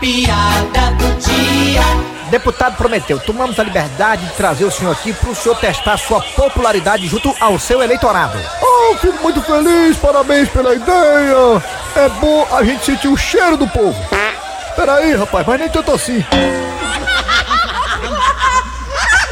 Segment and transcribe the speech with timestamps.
[0.00, 2.08] piada do dia.
[2.30, 6.20] Deputado prometeu, tomamos a liberdade de trazer o senhor aqui para o senhor testar sua
[6.20, 8.38] popularidade junto ao seu eleitorado.
[8.62, 11.62] Oh, fico muito feliz, parabéns pela ideia.
[11.96, 13.96] É bom a gente sentir o cheiro do povo.
[14.76, 16.24] Peraí, rapaz, mas nem tanto assim.